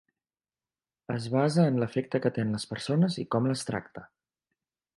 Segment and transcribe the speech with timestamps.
[1.15, 4.05] Es basa en l'afecte que té en les persones i com les tracta.